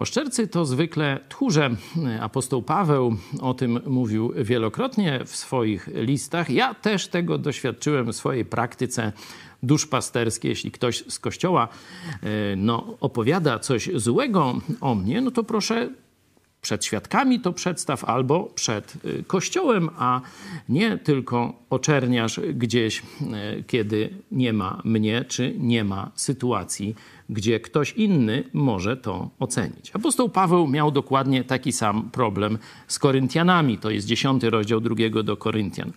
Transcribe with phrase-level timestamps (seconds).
[0.00, 1.70] Oszczercy to zwykle tchórze.
[2.20, 6.50] Apostoł Paweł o tym mówił wielokrotnie w swoich listach.
[6.50, 9.12] Ja też tego doświadczyłem w swojej praktyce
[9.62, 10.48] duszpasterskiej.
[10.48, 11.68] Jeśli ktoś z kościoła
[12.22, 15.90] e, no, opowiada coś złego o mnie, no to proszę
[16.60, 20.20] przed świadkami to przedstaw albo przed y, kościołem, a
[20.68, 26.94] nie tylko oczerniasz gdzieś, y, kiedy nie ma mnie, czy nie ma sytuacji,
[27.30, 29.90] gdzie ktoś inny może to ocenić.
[29.94, 33.78] Apostoł Paweł miał dokładnie taki sam problem z Koryntianami.
[33.78, 35.92] To jest dziesiąty rozdział drugiego do Koryntian.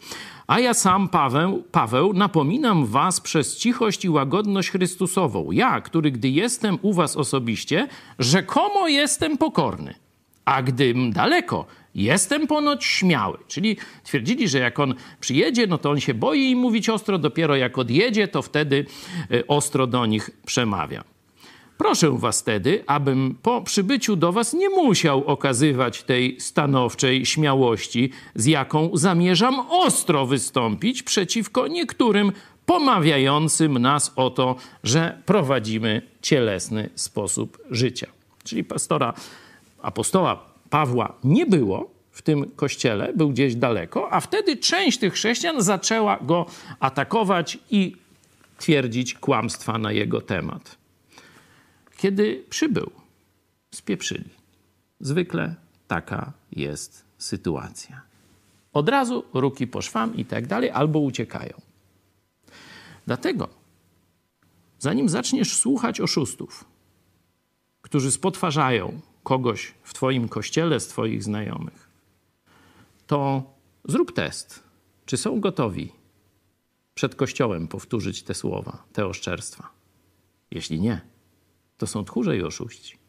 [0.48, 5.52] A ja sam, Paweł, Paweł, napominam was przez cichość i łagodność Chrystusową.
[5.52, 7.88] Ja, który gdy jestem u was osobiście,
[8.20, 10.04] rzekomo jestem pokorny
[10.46, 11.66] a gdym daleko,
[11.96, 13.38] jestem ponoć śmiały.
[13.48, 17.56] Czyli twierdzili, że jak on przyjedzie, no to on się boi im mówić ostro, dopiero
[17.56, 18.86] jak odjedzie, to wtedy
[19.32, 21.04] e, ostro do nich przemawia.
[21.78, 28.46] Proszę was wtedy, abym po przybyciu do was nie musiał okazywać tej stanowczej śmiałości, z
[28.46, 32.32] jaką zamierzam ostro wystąpić przeciwko niektórym
[32.66, 38.08] pomawiającym nas o to, że prowadzimy cielesny sposób życia.
[38.44, 39.14] Czyli pastora
[39.84, 45.62] apostoła Pawła nie było w tym kościele, był gdzieś daleko, a wtedy część tych chrześcijan
[45.62, 46.46] zaczęła go
[46.80, 47.96] atakować i
[48.58, 50.78] twierdzić kłamstwa na jego temat.
[51.98, 52.92] Kiedy przybył,
[53.72, 54.30] spieprzyli.
[55.00, 55.56] Zwykle
[55.88, 58.02] taka jest sytuacja.
[58.74, 61.54] Od razu ruki po szwam i tak dalej, albo uciekają.
[63.08, 63.50] Dlatego,
[64.80, 66.66] zanim zaczniesz słuchać oszustów,
[67.82, 71.90] którzy spotwarzają kogoś w Twoim kościele, z Twoich znajomych,
[73.08, 73.44] to
[73.86, 74.64] zrób test,
[75.06, 75.92] czy są gotowi
[76.96, 79.70] przed kościołem powtórzyć te słowa, te oszczerstwa.
[80.52, 81.02] Jeśli nie,
[81.78, 83.03] to są tchórze i oszuści.